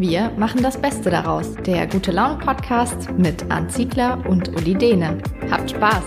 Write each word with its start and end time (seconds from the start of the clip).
Wir 0.00 0.30
machen 0.30 0.62
das 0.62 0.80
Beste 0.80 1.10
daraus. 1.10 1.54
Der 1.66 1.86
Gute 1.86 2.10
Laune 2.10 2.38
Podcast 2.38 3.10
mit 3.12 3.50
Arndt 3.50 3.70
Ziegler 3.72 4.24
und 4.26 4.48
Uli 4.48 4.74
Dehne. 4.74 5.22
Habt 5.50 5.70
Spaß! 5.70 6.04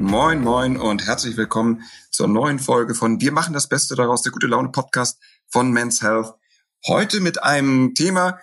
Moin, 0.00 0.42
moin 0.42 0.76
und 0.76 1.06
herzlich 1.06 1.36
willkommen 1.36 1.82
zur 2.10 2.28
neuen 2.28 2.58
Folge 2.58 2.94
von 2.94 3.20
Wir 3.20 3.32
machen 3.32 3.54
das 3.54 3.68
Beste 3.68 3.94
daraus, 3.94 4.22
der 4.22 4.32
Gute 4.32 4.46
Laune 4.46 4.68
Podcast 4.68 5.18
von 5.48 5.72
Men's 5.72 6.02
Health. 6.02 6.34
Heute 6.86 7.20
mit 7.20 7.42
einem 7.42 7.94
Thema, 7.94 8.38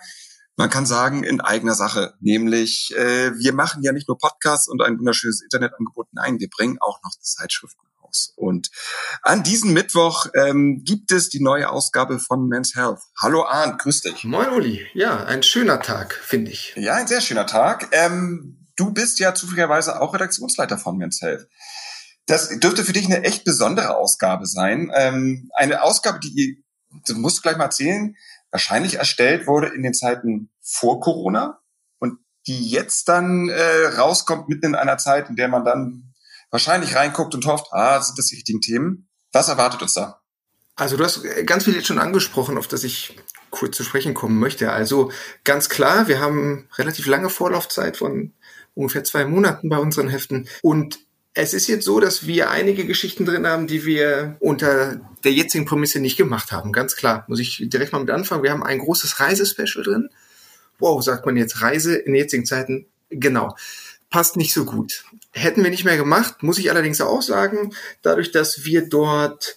man 0.56 0.70
kann 0.70 0.86
sagen, 0.86 1.22
in 1.22 1.40
eigener 1.40 1.74
Sache. 1.74 2.14
Nämlich, 2.20 2.92
äh, 2.96 3.32
wir 3.38 3.54
machen 3.54 3.82
ja 3.82 3.92
nicht 3.92 4.08
nur 4.08 4.18
Podcasts 4.18 4.68
und 4.68 4.82
ein 4.82 4.98
wunderschönes 4.98 5.40
Internetangebot, 5.40 6.08
nein, 6.12 6.40
wir 6.40 6.48
bringen 6.50 6.78
auch 6.80 6.98
noch 7.02 7.12
Zeitschriften 7.20 7.81
raus. 8.12 8.32
Und 8.36 8.70
an 9.22 9.42
diesem 9.42 9.72
Mittwoch 9.72 10.26
ähm, 10.34 10.82
gibt 10.84 11.12
es 11.12 11.28
die 11.28 11.42
neue 11.42 11.70
Ausgabe 11.70 12.18
von 12.18 12.46
Men's 12.46 12.74
Health. 12.74 13.00
Hallo 13.20 13.44
Arndt, 13.44 13.78
grüß 13.80 14.02
dich. 14.02 14.24
Moin 14.24 14.50
Uli, 14.50 14.86
ja, 14.94 15.24
ein 15.24 15.42
schöner 15.42 15.80
Tag, 15.80 16.14
finde 16.14 16.50
ich. 16.50 16.74
Ja, 16.76 16.94
ein 16.94 17.06
sehr 17.06 17.20
schöner 17.20 17.46
Tag. 17.46 17.88
Ähm, 17.92 18.68
du 18.76 18.92
bist 18.92 19.18
ja 19.18 19.34
zufälligerweise 19.34 20.00
auch 20.00 20.14
Redaktionsleiter 20.14 20.78
von 20.78 20.96
Men's 20.96 21.20
Health. 21.22 21.48
Das 22.26 22.48
dürfte 22.60 22.84
für 22.84 22.92
dich 22.92 23.06
eine 23.06 23.24
echt 23.24 23.44
besondere 23.44 23.96
Ausgabe 23.96 24.46
sein. 24.46 24.92
Ähm, 24.94 25.50
eine 25.56 25.82
Ausgabe, 25.82 26.20
die, 26.20 26.64
du 27.06 27.14
musst 27.14 27.42
gleich 27.42 27.56
mal 27.56 27.64
erzählen, 27.64 28.14
wahrscheinlich 28.50 28.96
erstellt 28.96 29.46
wurde 29.46 29.68
in 29.68 29.82
den 29.82 29.94
Zeiten 29.94 30.50
vor 30.60 31.00
Corona 31.00 31.58
und 31.98 32.18
die 32.46 32.68
jetzt 32.68 33.08
dann 33.08 33.48
äh, 33.48 33.86
rauskommt 33.96 34.48
mitten 34.48 34.66
in 34.66 34.74
einer 34.76 34.98
Zeit, 34.98 35.30
in 35.30 35.36
der 35.36 35.48
man 35.48 35.64
dann 35.64 36.11
wahrscheinlich 36.52 36.94
reinguckt 36.94 37.34
und 37.34 37.44
hofft, 37.46 37.72
ah, 37.72 38.00
sind 38.00 38.16
das 38.16 38.26
die 38.26 38.36
richtigen 38.36 38.60
Themen. 38.60 39.08
Was 39.32 39.48
erwartet 39.48 39.82
uns 39.82 39.94
da? 39.94 40.20
Also 40.76 40.96
du 40.96 41.04
hast 41.04 41.22
ganz 41.46 41.64
viel 41.64 41.74
jetzt 41.74 41.88
schon 41.88 41.98
angesprochen, 41.98 42.56
auf 42.56 42.68
das 42.68 42.84
ich 42.84 43.16
kurz 43.50 43.76
zu 43.76 43.82
sprechen 43.82 44.14
kommen 44.14 44.38
möchte. 44.38 44.70
Also 44.70 45.10
ganz 45.44 45.68
klar, 45.68 46.06
wir 46.06 46.20
haben 46.20 46.68
relativ 46.78 47.06
lange 47.06 47.28
Vorlaufzeit 47.28 47.96
von 47.96 48.32
ungefähr 48.74 49.04
zwei 49.04 49.24
Monaten 49.24 49.68
bei 49.68 49.78
unseren 49.78 50.08
Heften 50.08 50.48
und 50.62 51.00
es 51.34 51.54
ist 51.54 51.66
jetzt 51.66 51.84
so, 51.84 51.98
dass 51.98 52.26
wir 52.26 52.50
einige 52.50 52.84
Geschichten 52.84 53.24
drin 53.24 53.46
haben, 53.46 53.66
die 53.66 53.86
wir 53.86 54.36
unter 54.40 55.00
der 55.24 55.32
jetzigen 55.32 55.64
Prämisse 55.64 55.98
nicht 55.98 56.18
gemacht 56.18 56.52
haben. 56.52 56.72
Ganz 56.72 56.94
klar. 56.94 57.24
Muss 57.26 57.40
ich 57.40 57.62
direkt 57.68 57.92
mal 57.92 58.00
mit 58.00 58.10
anfangen. 58.10 58.42
Wir 58.42 58.50
haben 58.50 58.62
ein 58.62 58.80
großes 58.80 59.18
Reisespecial 59.18 59.82
drin. 59.82 60.10
Wow, 60.78 61.02
sagt 61.02 61.24
man 61.24 61.36
jetzt 61.36 61.62
Reise 61.62 61.94
in 61.94 62.14
jetzigen 62.14 62.44
Zeiten? 62.44 62.86
Genau. 63.08 63.56
Passt 64.12 64.36
nicht 64.36 64.52
so 64.52 64.64
gut. 64.66 65.04
Hätten 65.32 65.64
wir 65.64 65.70
nicht 65.70 65.84
mehr 65.84 65.96
gemacht, 65.96 66.42
muss 66.42 66.58
ich 66.58 66.70
allerdings 66.70 67.00
auch 67.00 67.22
sagen, 67.22 67.74
dadurch, 68.02 68.30
dass 68.30 68.64
wir 68.64 68.86
dort 68.86 69.56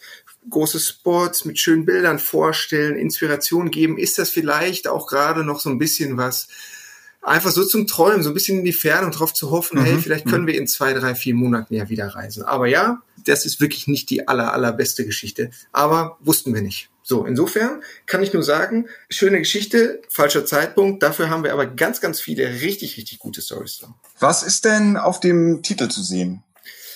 große 0.50 0.80
Spots 0.80 1.44
mit 1.44 1.59
schönen 1.59 1.86
Bildern 1.86 2.20
vorstellen, 2.20 2.95
Inspiration 2.95 3.70
geben, 3.70 3.97
ist 3.97 4.17
das 4.17 4.30
vielleicht 4.30 4.88
auch 4.88 5.08
gerade 5.08 5.44
noch 5.44 5.59
so 5.59 5.70
ein 5.70 5.78
bisschen 5.78 6.17
was, 6.17 6.47
einfach 7.22 7.52
so 7.52 7.66
zum 7.66 7.86
Träumen, 7.86 8.23
so 8.23 8.30
ein 8.30 8.34
bisschen 8.34 8.59
in 8.59 8.66
die 8.66 8.72
Ferne 8.72 9.06
und 9.06 9.16
darauf 9.16 9.34
zu 9.34 9.52
hoffen, 9.52 9.80
mhm. 9.80 9.84
hey, 9.84 9.97
vielleicht 10.00 10.25
können 10.25 10.44
mhm. 10.44 10.47
wir 10.47 10.58
in 10.58 10.67
zwei, 10.67 10.94
drei, 10.94 11.16
vier 11.16 11.36
Monaten 11.36 11.73
ja 11.73 11.90
wieder 11.90 12.08
reisen. 12.08 12.44
Aber 12.44 12.67
ja, 12.67 13.02
das 13.25 13.45
ist 13.45 13.59
wirklich 13.59 13.88
nicht 13.88 14.09
die 14.09 14.28
aller, 14.28 14.53
allerbeste 14.53 15.06
Geschichte. 15.06 15.52
Aber 15.73 16.17
wussten 16.22 16.53
wir 16.53 16.62
nicht. 16.62 16.90
So, 17.08 17.23
insofern 17.23 17.84
kann 18.08 18.23
ich 18.23 18.34
nur 18.34 18.42
sagen, 18.42 18.88
schöne 19.11 19.38
Geschichte, 19.38 20.02
falscher 20.09 20.44
Zeitpunkt. 20.44 21.03
Dafür 21.03 21.30
haben 21.30 21.44
wir 21.44 21.53
aber 21.53 21.67
ganz, 21.67 22.02
ganz 22.02 22.20
viele 22.20 22.62
richtig, 22.62 22.97
richtig 22.97 23.20
gute 23.20 23.44
Stories. 23.44 23.84
Was 24.20 24.42
ist 24.42 24.66
denn 24.66 24.97
auf 24.97 25.20
dem 25.20 25.62
Titel 25.62 25.88
zu 25.88 26.02
sehen? 26.02 26.42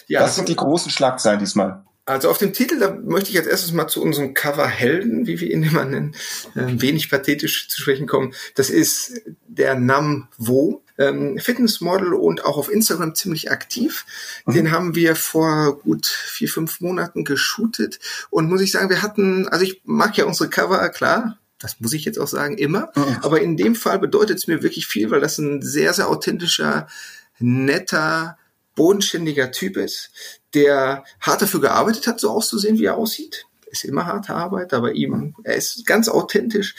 Ja, 0.07 0.21
Was 0.21 0.35
sind 0.35 0.49
die 0.49 0.55
großen 0.55 0.89
Schlagzeilen 0.89 1.39
diesmal? 1.39 1.85
Also 2.09 2.31
auf 2.31 2.39
dem 2.39 2.53
Titel, 2.53 2.79
da 2.79 2.89
möchte 2.91 3.29
ich 3.29 3.37
als 3.37 3.45
erstes 3.45 3.71
mal 3.71 3.87
zu 3.87 4.01
unserem 4.01 4.33
Cover-Helden, 4.33 5.27
wie 5.27 5.39
wir 5.39 5.51
ihn 5.51 5.61
immer 5.61 5.85
nennen, 5.85 6.15
äh, 6.55 6.65
wenig 6.65 7.11
pathetisch 7.11 7.69
zu 7.69 7.79
sprechen 7.81 8.07
kommen. 8.07 8.33
Das 8.55 8.71
ist 8.71 9.21
der 9.47 9.75
Nam 9.75 10.27
Wo, 10.35 10.83
ähm, 10.97 11.37
Fitnessmodel 11.37 12.15
und 12.15 12.43
auch 12.45 12.57
auf 12.57 12.71
Instagram 12.71 13.13
ziemlich 13.13 13.51
aktiv. 13.51 14.07
Mhm. 14.47 14.53
Den 14.53 14.71
haben 14.71 14.95
wir 14.95 15.15
vor 15.15 15.79
gut 15.81 16.07
vier, 16.07 16.49
fünf 16.49 16.81
Monaten 16.81 17.25
geshootet. 17.25 17.99
Und 18.31 18.49
muss 18.49 18.61
ich 18.61 18.71
sagen, 18.71 18.89
wir 18.89 19.03
hatten, 19.03 19.47
also 19.47 19.63
ich 19.63 19.83
mag 19.85 20.17
ja 20.17 20.25
unsere 20.25 20.49
Cover, 20.49 20.89
klar, 20.89 21.37
das 21.59 21.79
muss 21.79 21.93
ich 21.93 22.05
jetzt 22.05 22.17
auch 22.17 22.27
sagen, 22.27 22.57
immer. 22.57 22.91
Mhm. 22.95 23.17
Aber 23.21 23.39
in 23.39 23.55
dem 23.55 23.75
Fall 23.75 23.99
bedeutet 23.99 24.39
es 24.39 24.47
mir 24.47 24.63
wirklich 24.63 24.87
viel, 24.87 25.11
weil 25.11 25.21
das 25.21 25.37
ein 25.37 25.61
sehr, 25.61 25.93
sehr 25.93 26.09
authentischer, 26.09 26.87
netter, 27.37 28.38
bodenständiger 28.79 29.51
Typ 29.51 29.75
ist, 29.75 30.09
der 30.53 31.03
hart 31.19 31.41
dafür 31.41 31.59
gearbeitet 31.59 32.07
hat, 32.07 32.21
so 32.21 32.29
auszusehen, 32.29 32.79
wie 32.79 32.85
er 32.85 32.95
aussieht. 32.95 33.45
Ist 33.69 33.83
immer 33.83 34.05
harte 34.05 34.33
Arbeit, 34.33 34.73
aber 34.73 34.93
ihm, 34.93 35.35
er 35.43 35.55
ist 35.55 35.85
ganz 35.85 36.07
authentisch, 36.07 36.75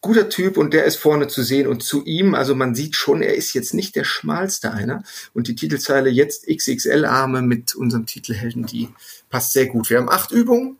guter 0.00 0.30
Typ 0.30 0.56
und 0.56 0.72
der 0.72 0.84
ist 0.84 0.96
vorne 0.96 1.28
zu 1.28 1.42
sehen 1.42 1.66
und 1.66 1.82
zu 1.82 2.02
ihm, 2.04 2.34
also 2.34 2.54
man 2.54 2.74
sieht 2.74 2.96
schon, 2.96 3.20
er 3.20 3.34
ist 3.34 3.52
jetzt 3.52 3.74
nicht 3.74 3.94
der 3.94 4.04
schmalste 4.04 4.72
einer 4.72 5.02
und 5.34 5.48
die 5.48 5.54
Titelzeile 5.54 6.08
jetzt 6.08 6.46
XXL-Arme 6.48 7.42
mit 7.42 7.74
unserem 7.74 8.06
Titelhelden, 8.06 8.64
die 8.64 8.88
passt 9.28 9.52
sehr 9.52 9.66
gut. 9.66 9.90
Wir 9.90 9.98
haben 9.98 10.08
acht 10.08 10.30
Übungen, 10.30 10.78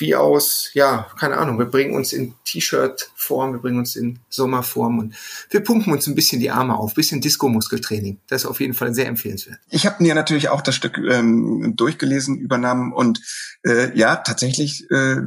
wie 0.00 0.14
aus, 0.14 0.70
ja, 0.74 1.10
keine 1.18 1.36
Ahnung, 1.36 1.58
wir 1.58 1.66
bringen 1.66 1.94
uns 1.94 2.12
in 2.12 2.34
T-Shirt-Form, 2.44 3.52
wir 3.52 3.60
bringen 3.60 3.78
uns 3.78 3.96
in 3.96 4.18
Sommerform 4.28 4.98
und 4.98 5.14
wir 5.50 5.60
pumpen 5.60 5.92
uns 5.92 6.06
ein 6.06 6.14
bisschen 6.14 6.40
die 6.40 6.50
Arme 6.50 6.76
auf, 6.76 6.94
bisschen 6.94 7.20
Disco-Muskeltraining. 7.20 8.18
Das 8.26 8.42
ist 8.42 8.46
auf 8.46 8.60
jeden 8.60 8.74
Fall 8.74 8.94
sehr 8.94 9.06
empfehlenswert. 9.06 9.58
Ich 9.68 9.86
habe 9.86 10.02
mir 10.02 10.14
natürlich 10.14 10.48
auch 10.48 10.62
das 10.62 10.74
Stück 10.74 10.98
ähm, 10.98 11.74
durchgelesen, 11.76 12.38
übernommen 12.38 12.92
und 12.92 13.20
äh, 13.64 13.96
ja, 13.96 14.16
tatsächlich, 14.16 14.90
äh, 14.90 15.20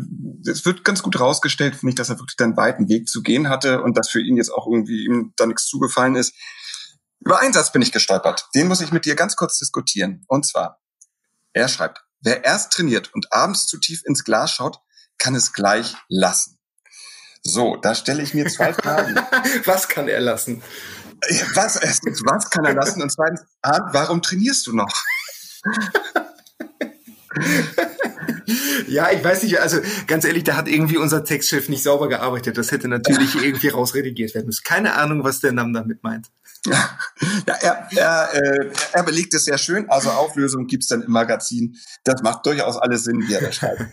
es 0.50 0.66
wird 0.66 0.84
ganz 0.84 1.04
gut 1.04 1.20
rausgestellt, 1.20 1.76
finde 1.76 1.92
ich, 1.92 1.96
dass 1.96 2.10
er 2.10 2.20
wirklich 2.20 2.40
einen 2.40 2.58
weiten 2.58 2.90
Weg 2.90 3.08
zu 3.08 3.22
gehen 3.22 3.50
hatte 3.50 3.84
und 3.84 3.98
dass 3.98 4.10
für 4.10 4.22
ihn 4.22 4.38
jetzt 4.38 4.52
auch 4.52 4.68
irgendwie 4.68 5.06
ihm 5.06 5.34
da 5.38 5.46
nichts 5.46 5.68
zugefallen 5.68 6.16
ist. 6.16 6.34
Über 7.20 7.40
einen 7.40 7.54
Satz 7.54 7.72
bin 7.72 7.82
ich 7.82 7.92
gestolpert. 7.92 8.50
Den 8.54 8.68
muss 8.68 8.82
ich 8.82 8.92
mit 8.92 9.06
dir 9.06 9.16
ganz 9.16 9.36
kurz 9.36 9.58
diskutieren. 9.58 10.26
Und 10.28 10.46
zwar, 10.46 10.82
er 11.54 11.70
schreibt, 11.70 12.03
Wer 12.24 12.46
erst 12.46 12.72
trainiert 12.72 13.14
und 13.14 13.34
abends 13.34 13.68
zu 13.68 13.78
tief 13.78 14.02
ins 14.06 14.24
Glas 14.24 14.52
schaut, 14.52 14.80
kann 15.18 15.36
es 15.36 15.54
gleich 15.54 15.96
lassen. 16.08 16.58
So, 17.44 17.76
da 17.76 17.94
stelle 17.94 18.24
ich 18.24 18.34
mir 18.34 18.48
zwei 18.48 18.74
Fragen. 18.74 19.16
was 19.66 19.90
kann 19.90 20.08
er 20.08 20.22
lassen? 20.22 20.64
Was, 21.54 21.78
erstens, 21.78 22.22
was 22.26 22.50
kann 22.50 22.66
er 22.66 22.74
lassen? 22.74 23.02
Und 23.02 23.10
zweitens, 23.10 23.46
warum 23.62 24.22
trainierst 24.22 24.68
du 24.68 24.76
noch? 24.76 24.92
Ja, 28.88 29.12
ich 29.12 29.24
weiß 29.24 29.44
nicht, 29.44 29.60
also 29.60 29.80
ganz 30.08 30.26
ehrlich, 30.26 30.44
da 30.44 30.56
hat 30.56 30.68
irgendwie 30.68 30.98
unser 30.98 31.24
Textchef 31.24 31.70
nicht 31.70 31.84
sauber 31.84 32.10
gearbeitet. 32.10 32.58
Das 32.58 32.72
hätte 32.72 32.88
natürlich 32.88 33.36
irgendwie 33.44 33.70
rausredigiert 33.70 34.36
werden 34.36 34.48
müssen. 34.48 34.64
Keine 34.64 34.96
Ahnung, 34.96 35.24
was 35.24 35.40
der 35.40 35.52
Nam 35.52 35.74
damit 35.74 36.04
meint. 36.04 36.28
Ja, 36.66 36.98
er, 37.46 37.88
er, 37.92 38.30
äh, 38.34 38.72
er 38.94 39.04
belegt 39.04 39.34
es 39.34 39.46
sehr 39.46 39.58
schön. 39.58 39.90
Also 39.90 40.10
Auflösung 40.12 40.68
gibt's 40.68 40.88
dann 40.88 41.02
im 41.02 41.12
Magazin. 41.12 41.76
Das 42.04 42.22
macht 42.22 42.46
durchaus 42.46 42.78
alles 42.78 43.04
Sinn, 43.04 43.24
wie 43.28 43.34
er 43.34 43.42
das 43.42 43.56
schreibt. 43.56 43.86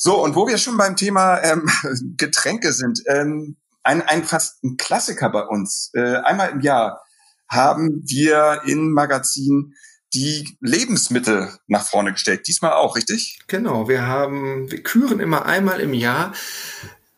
So, 0.00 0.22
und 0.22 0.36
wo 0.36 0.46
wir 0.46 0.58
schon 0.58 0.76
beim 0.76 0.94
Thema 0.94 1.42
ähm, 1.42 1.68
Getränke 2.16 2.72
sind, 2.72 3.02
ähm, 3.08 3.56
ein, 3.82 4.00
ein 4.02 4.22
fast 4.22 4.62
ein 4.62 4.76
Klassiker 4.76 5.28
bei 5.28 5.42
uns. 5.42 5.90
Äh, 5.92 6.18
einmal 6.18 6.50
im 6.50 6.60
Jahr 6.60 7.02
haben 7.48 8.02
wir 8.04 8.62
im 8.64 8.92
Magazin 8.92 9.74
die 10.14 10.56
Lebensmittel 10.60 11.50
nach 11.66 11.86
vorne 11.86 12.12
gestellt. 12.12 12.48
Diesmal 12.48 12.72
auch, 12.72 12.96
richtig? 12.96 13.38
Genau, 13.46 13.88
wir 13.88 14.06
haben, 14.06 14.70
wir 14.70 14.82
küren 14.82 15.20
immer 15.20 15.46
einmal 15.46 15.80
im 15.80 15.94
Jahr 15.94 16.32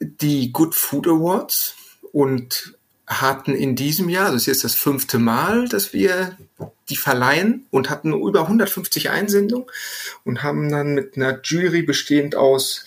die 0.01 0.53
Good 0.53 0.75
Food 0.75 1.07
Awards 1.07 1.75
und 2.13 2.75
hatten 3.07 3.55
in 3.55 3.75
diesem 3.75 4.09
Jahr, 4.09 4.31
das 4.31 4.43
ist 4.43 4.47
jetzt 4.47 4.65
das 4.65 4.75
fünfte 4.77 5.19
Mal, 5.19 5.69
dass 5.69 5.93
wir 5.93 6.37
die 6.89 6.97
verleihen 6.97 7.67
und 7.71 7.91
hatten 7.91 8.13
über 8.13 8.43
150 8.43 9.11
Einsendungen 9.11 9.67
und 10.25 10.43
haben 10.45 10.71
dann 10.71 10.95
mit 10.95 11.17
einer 11.17 11.41
Jury 11.43 11.83
bestehend 11.83 12.37
aus 12.37 12.85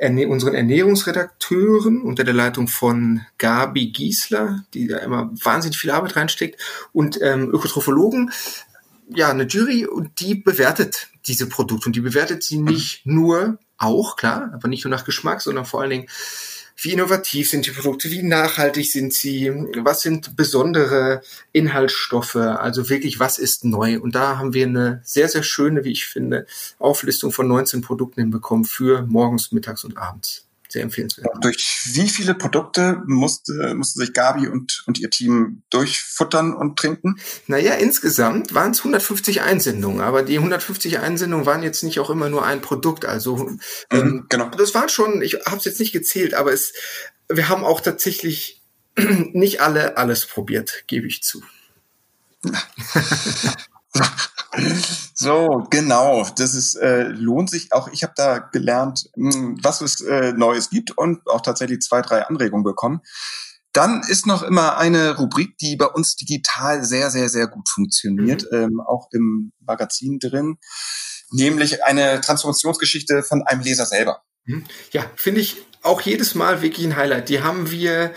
unseren 0.00 0.54
Ernährungsredakteuren 0.54 2.00
unter 2.02 2.24
der 2.24 2.34
Leitung 2.34 2.66
von 2.66 3.20
Gabi 3.38 3.92
Giesler, 3.92 4.64
die 4.74 4.88
da 4.88 4.98
immer 4.98 5.30
wahnsinnig 5.44 5.78
viel 5.78 5.92
Arbeit 5.92 6.16
reinsteckt, 6.16 6.60
und 6.92 7.20
ähm, 7.22 7.50
Ökotrophologen, 7.50 8.32
ja, 9.08 9.30
eine 9.30 9.44
Jury 9.44 9.86
und 9.86 10.20
die 10.20 10.34
bewertet 10.34 11.08
diese 11.26 11.48
Produkte 11.48 11.88
und 11.88 11.96
die 11.96 12.00
bewertet 12.00 12.42
sie 12.42 12.58
nicht 12.58 13.06
nur 13.06 13.58
auch, 13.78 14.16
klar, 14.16 14.50
aber 14.54 14.68
nicht 14.68 14.84
nur 14.84 14.90
nach 14.90 15.04
Geschmack, 15.04 15.40
sondern 15.40 15.64
vor 15.64 15.80
allen 15.80 15.90
Dingen 15.90 16.08
wie 16.80 16.92
innovativ 16.92 17.50
sind 17.50 17.66
die 17.66 17.70
Produkte, 17.70 18.10
wie 18.10 18.22
nachhaltig 18.22 18.90
sind 18.90 19.12
sie, 19.12 19.52
was 19.76 20.00
sind 20.00 20.36
besondere 20.36 21.22
Inhaltsstoffe, 21.52 22.36
also 22.36 22.88
wirklich, 22.88 23.20
was 23.20 23.38
ist 23.38 23.64
neu. 23.64 24.00
Und 24.00 24.14
da 24.14 24.38
haben 24.38 24.52
wir 24.52 24.66
eine 24.66 25.00
sehr, 25.04 25.28
sehr 25.28 25.42
schöne, 25.42 25.84
wie 25.84 25.92
ich 25.92 26.06
finde, 26.06 26.46
Auflistung 26.78 27.30
von 27.30 27.46
19 27.46 27.82
Produkten 27.82 28.22
hinbekommen 28.22 28.64
für 28.64 29.02
morgens, 29.02 29.52
mittags 29.52 29.84
und 29.84 29.96
abends. 29.96 30.46
Sehr 30.72 30.82
empfehlenswert. 30.82 31.28
Durch 31.40 31.90
wie 31.92 32.08
viele 32.08 32.34
Produkte 32.34 33.02
musste, 33.06 33.74
musste 33.74 34.00
sich 34.00 34.12
Gabi 34.12 34.48
und, 34.48 34.82
und 34.86 34.98
ihr 34.98 35.10
Team 35.10 35.62
durchfuttern 35.70 36.54
und 36.54 36.78
trinken? 36.78 37.18
Naja, 37.46 37.74
insgesamt 37.74 38.54
waren 38.54 38.72
es 38.72 38.78
150 38.78 39.42
Einsendungen, 39.42 40.00
aber 40.00 40.22
die 40.22 40.38
150 40.38 40.98
Einsendungen 40.98 41.46
waren 41.46 41.62
jetzt 41.62 41.82
nicht 41.82 42.00
auch 42.00 42.10
immer 42.10 42.28
nur 42.28 42.44
ein 42.44 42.60
Produkt. 42.60 43.04
Also 43.04 43.36
mhm, 43.36 43.60
ähm, 43.90 44.26
genau. 44.28 44.48
das 44.48 44.74
waren 44.74 44.88
schon, 44.88 45.22
ich 45.22 45.34
habe 45.46 45.58
es 45.58 45.64
jetzt 45.64 45.80
nicht 45.80 45.92
gezählt, 45.92 46.34
aber 46.34 46.52
es, 46.52 46.72
wir 47.28 47.48
haben 47.48 47.64
auch 47.64 47.80
tatsächlich 47.80 48.62
nicht 48.96 49.60
alle 49.60 49.96
alles 49.96 50.26
probiert, 50.26 50.84
gebe 50.86 51.06
ich 51.06 51.22
zu. 51.22 51.42
So, 55.14 55.66
genau. 55.70 56.26
Das 56.36 56.54
ist 56.54 56.74
äh, 56.74 57.04
lohnt 57.04 57.50
sich 57.50 57.72
auch. 57.72 57.88
Ich 57.92 58.02
habe 58.02 58.12
da 58.16 58.38
gelernt, 58.38 59.08
mh, 59.16 59.34
hm, 59.34 59.58
was 59.62 59.80
es 59.80 60.00
äh, 60.00 60.32
Neues 60.32 60.70
gibt 60.70 60.96
und 60.96 61.26
auch 61.28 61.40
tatsächlich 61.40 61.80
zwei, 61.80 62.02
drei 62.02 62.26
Anregungen 62.26 62.64
bekommen. 62.64 63.00
Dann 63.72 64.02
ist 64.06 64.26
noch 64.26 64.42
immer 64.42 64.76
eine 64.76 65.16
Rubrik, 65.16 65.56
die 65.58 65.76
bei 65.76 65.86
uns 65.86 66.16
digital 66.16 66.84
sehr, 66.84 67.10
sehr, 67.10 67.30
sehr 67.30 67.46
gut 67.46 67.68
funktioniert, 67.68 68.46
mhm. 68.50 68.58
ähm, 68.58 68.80
auch 68.80 69.08
im 69.12 69.52
Magazin 69.60 70.18
drin, 70.18 70.58
nämlich 71.30 71.82
eine 71.84 72.20
Transformationsgeschichte 72.20 73.22
von 73.22 73.42
einem 73.42 73.62
Leser 73.62 73.86
selber. 73.86 74.22
Mhm. 74.44 74.64
Ja, 74.90 75.04
finde 75.16 75.40
ich 75.40 75.56
auch 75.82 76.02
jedes 76.02 76.34
Mal 76.34 76.60
wirklich 76.60 76.86
ein 76.86 76.96
Highlight. 76.96 77.30
Die 77.30 77.42
haben 77.42 77.70
wir, 77.70 78.12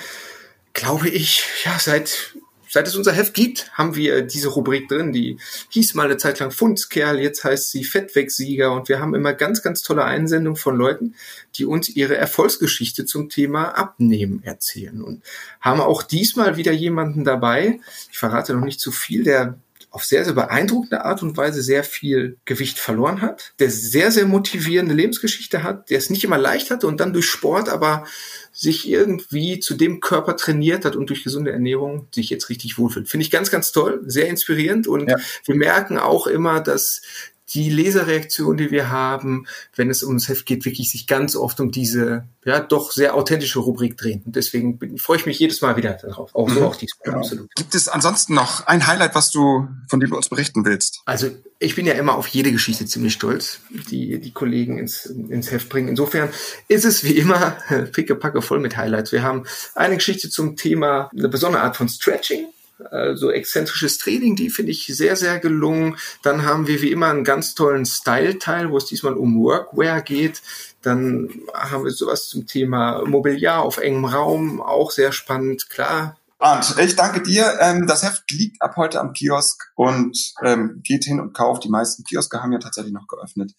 glaube 0.73 1.07
ich, 1.07 1.43
ja 1.63 1.79
seit 1.79 2.35
Seit 2.75 2.89
es 2.89 2.97
unser 2.97 3.13
Heft 3.13 3.33
gibt, 3.33 3.71
haben 3.71 3.95
wir 3.95 4.21
diese 4.21 4.49
Rubrik 4.49 4.89
drin, 4.89 5.13
die 5.13 5.39
hieß 5.69 5.93
mal 5.93 6.07
eine 6.07 6.17
Zeit 6.17 6.39
lang 6.39 6.51
Fundskerl, 6.51 7.21
jetzt 7.21 7.45
heißt 7.45 7.71
sie 7.71 7.85
Fettwegsieger 7.85 8.73
und 8.73 8.89
wir 8.89 8.99
haben 8.99 9.15
immer 9.15 9.31
ganz, 9.31 9.61
ganz 9.61 9.81
tolle 9.81 10.03
Einsendungen 10.03 10.57
von 10.57 10.75
Leuten, 10.75 11.15
die 11.55 11.63
uns 11.63 11.87
ihre 11.87 12.17
Erfolgsgeschichte 12.17 13.05
zum 13.05 13.29
Thema 13.29 13.69
Abnehmen 13.77 14.43
erzählen 14.43 15.01
und 15.01 15.23
haben 15.61 15.79
auch 15.79 16.03
diesmal 16.03 16.57
wieder 16.57 16.73
jemanden 16.73 17.23
dabei, 17.23 17.79
ich 18.11 18.17
verrate 18.17 18.53
noch 18.53 18.65
nicht 18.65 18.81
zu 18.81 18.91
viel, 18.91 19.23
der 19.23 19.57
auf 19.95 20.03
sehr, 20.03 20.25
sehr 20.25 20.33
beeindruckende 20.33 21.05
Art 21.05 21.23
und 21.23 21.37
Weise 21.37 21.61
sehr 21.61 21.85
viel 21.85 22.37
Gewicht 22.43 22.79
verloren 22.79 23.21
hat, 23.21 23.53
der 23.59 23.71
sehr, 23.71 24.11
sehr 24.11 24.25
motivierende 24.25 24.93
Lebensgeschichte 24.93 25.63
hat, 25.63 25.89
der 25.89 25.99
es 25.99 26.09
nicht 26.09 26.25
immer 26.25 26.37
leicht 26.37 26.69
hatte 26.69 26.85
und 26.85 26.99
dann 26.99 27.13
durch 27.13 27.29
Sport 27.29 27.69
aber 27.69 28.05
sich 28.51 28.89
irgendwie 28.89 29.59
zu 29.59 29.73
dem 29.73 30.01
Körper 30.01 30.35
trainiert 30.35 30.83
hat 30.83 30.97
und 30.97 31.09
durch 31.09 31.23
gesunde 31.23 31.53
Ernährung 31.53 32.09
sich 32.13 32.29
jetzt 32.29 32.49
richtig 32.49 32.77
wohlfühlt. 32.77 33.07
Finde 33.07 33.23
ich 33.23 33.31
ganz, 33.31 33.51
ganz 33.51 33.71
toll, 33.71 34.01
sehr 34.05 34.27
inspirierend 34.27 34.85
und 34.85 35.09
ja. 35.09 35.15
wir 35.45 35.55
merken 35.55 35.97
auch 35.97 36.27
immer, 36.27 36.59
dass 36.59 37.01
die 37.49 37.69
Leserreaktion, 37.69 38.57
die 38.57 38.71
wir 38.71 38.89
haben, 38.89 39.45
wenn 39.75 39.89
es 39.89 40.03
ums 40.03 40.27
Heft 40.27 40.45
geht, 40.45 40.65
wirklich 40.65 40.89
sich 40.89 41.05
ganz 41.05 41.35
oft 41.35 41.59
um 41.59 41.71
diese, 41.71 42.25
ja, 42.43 42.59
doch 42.59 42.91
sehr 42.91 43.13
authentische 43.13 43.59
Rubrik 43.59 43.97
drehen. 43.97 44.23
Und 44.25 44.35
deswegen 44.35 44.79
bin, 44.79 44.97
freue 44.97 45.17
ich 45.17 45.25
mich 45.25 45.37
jedes 45.37 45.61
Mal 45.61 45.77
wieder 45.77 45.93
darauf. 45.93 46.33
Auch 46.33 46.49
so 46.49 46.59
mhm. 46.59 46.65
auch 46.65 46.75
diesmal, 46.75 47.03
genau. 47.05 47.17
absolut. 47.19 47.53
Gibt 47.55 47.75
es 47.75 47.87
ansonsten 47.87 48.33
noch 48.33 48.65
ein 48.65 48.87
Highlight, 48.87 49.13
was 49.13 49.31
du, 49.31 49.67
von 49.87 49.99
dem 49.99 50.09
du 50.09 50.15
uns 50.15 50.29
berichten 50.29 50.65
willst? 50.65 51.01
Also, 51.05 51.29
ich 51.59 51.75
bin 51.75 51.85
ja 51.85 51.93
immer 51.93 52.15
auf 52.15 52.27
jede 52.27 52.51
Geschichte 52.51 52.85
ziemlich 52.85 53.13
stolz, 53.13 53.59
die 53.89 54.19
die 54.19 54.31
Kollegen 54.31 54.77
ins, 54.77 55.05
ins 55.05 55.51
Heft 55.51 55.69
bringen. 55.69 55.87
Insofern 55.87 56.29
ist 56.67 56.83
es 56.83 57.03
wie 57.03 57.17
immer 57.17 57.57
pickepacke 57.91 58.41
voll 58.41 58.59
mit 58.59 58.75
Highlights. 58.75 59.11
Wir 59.11 59.23
haben 59.23 59.43
eine 59.75 59.95
Geschichte 59.95 60.29
zum 60.29 60.55
Thema 60.55 61.09
eine 61.15 61.29
besondere 61.29 61.61
Art 61.61 61.77
von 61.77 61.87
Stretching 61.87 62.47
also 62.91 63.31
exzentrisches 63.31 63.97
Training, 63.97 64.35
die 64.35 64.49
finde 64.49 64.71
ich 64.71 64.85
sehr, 64.87 65.15
sehr 65.15 65.39
gelungen. 65.39 65.97
Dann 66.23 66.45
haben 66.45 66.67
wir 66.67 66.81
wie 66.81 66.91
immer 66.91 67.09
einen 67.09 67.23
ganz 67.23 67.55
tollen 67.55 67.85
Style-Teil, 67.85 68.71
wo 68.71 68.77
es 68.77 68.85
diesmal 68.85 69.13
um 69.13 69.41
Workwear 69.41 70.01
geht. 70.01 70.41
Dann 70.81 71.29
haben 71.53 71.83
wir 71.83 71.91
sowas 71.91 72.27
zum 72.27 72.47
Thema 72.47 73.03
Mobiliar 73.05 73.61
auf 73.61 73.77
engem 73.77 74.05
Raum, 74.05 74.61
auch 74.61 74.91
sehr 74.91 75.11
spannend, 75.11 75.69
klar. 75.69 76.17
Arndt, 76.37 76.75
ich 76.79 76.95
danke 76.95 77.21
dir. 77.23 77.57
Ähm, 77.61 77.87
das 77.87 78.03
Heft 78.03 78.29
liegt 78.31 78.61
ab 78.61 78.75
heute 78.75 78.99
am 78.99 79.13
Kiosk 79.13 79.71
und 79.75 80.33
ähm, 80.43 80.81
geht 80.83 81.05
hin 81.05 81.19
und 81.19 81.33
kauft. 81.33 81.63
Die 81.63 81.69
meisten 81.69 82.03
Kioske 82.03 82.43
haben 82.43 82.51
ja 82.51 82.59
tatsächlich 82.59 82.93
noch 82.93 83.07
geöffnet 83.07 83.53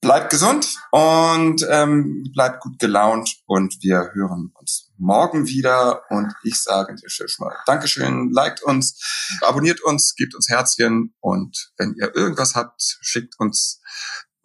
bleibt 0.00 0.30
gesund 0.30 0.74
und 0.90 1.66
ähm, 1.68 2.30
bleibt 2.32 2.60
gut 2.60 2.78
gelaunt 2.78 3.36
und 3.46 3.76
wir 3.82 4.10
hören 4.14 4.52
uns 4.54 4.90
morgen 4.96 5.46
wieder 5.46 6.02
und 6.10 6.32
ich 6.42 6.60
sage 6.60 6.96
Stelle 7.06 7.28
schon 7.28 7.46
mal 7.46 7.56
Dankeschön, 7.66 8.30
liked 8.32 8.62
uns, 8.62 9.38
abonniert 9.42 9.82
uns, 9.82 10.14
gebt 10.14 10.34
uns 10.34 10.48
Herzchen 10.48 11.14
und 11.20 11.72
wenn 11.76 11.94
ihr 11.94 12.14
irgendwas 12.14 12.54
habt, 12.54 12.98
schickt 13.00 13.38
uns 13.38 13.80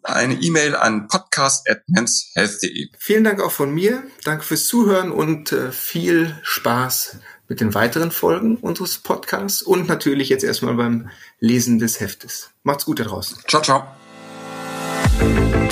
eine 0.02 0.34
E-Mail 0.34 0.76
an 0.76 1.08
podcast.menshealth.de. 1.08 2.90
Vielen 2.98 3.24
Dank 3.24 3.40
auch 3.40 3.50
von 3.50 3.74
mir. 3.74 4.04
Danke 4.24 4.44
fürs 4.44 4.66
Zuhören 4.66 5.10
und 5.10 5.50
äh, 5.52 5.72
viel 5.72 6.38
Spaß 6.44 7.18
mit 7.48 7.60
den 7.60 7.74
weiteren 7.74 8.10
Folgen 8.10 8.56
unseres 8.56 8.98
Podcasts 8.98 9.62
und 9.62 9.88
natürlich 9.88 10.28
jetzt 10.28 10.44
erstmal 10.44 10.74
beim 10.74 11.10
Lesen 11.38 11.78
des 11.78 12.00
Heftes. 12.00 12.50
Macht's 12.62 12.84
gut 12.84 13.00
da 13.00 13.04
draußen. 13.04 13.38
Ciao, 13.48 13.62
ciao. 13.62 14.05
Thank 15.18 15.54
you. 15.54 15.65